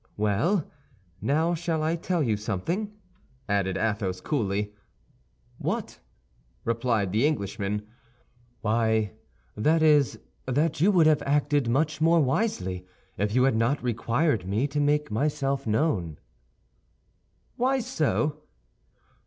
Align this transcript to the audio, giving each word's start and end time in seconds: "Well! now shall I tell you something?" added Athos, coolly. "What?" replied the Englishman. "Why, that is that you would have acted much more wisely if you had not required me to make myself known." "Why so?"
"Well! 0.17 0.65
now 1.21 1.53
shall 1.53 1.83
I 1.83 1.95
tell 1.95 2.23
you 2.23 2.35
something?" 2.35 2.91
added 3.47 3.77
Athos, 3.77 4.19
coolly. 4.19 4.73
"What?" 5.59 5.99
replied 6.65 7.11
the 7.11 7.27
Englishman. 7.27 7.83
"Why, 8.61 9.11
that 9.55 9.83
is 9.83 10.17
that 10.47 10.81
you 10.81 10.91
would 10.91 11.05
have 11.05 11.21
acted 11.23 11.69
much 11.69 12.01
more 12.01 12.19
wisely 12.19 12.83
if 13.19 13.35
you 13.35 13.43
had 13.43 13.55
not 13.55 13.83
required 13.83 14.47
me 14.47 14.65
to 14.69 14.79
make 14.79 15.11
myself 15.11 15.67
known." 15.67 16.17
"Why 17.57 17.79
so?" 17.79 18.41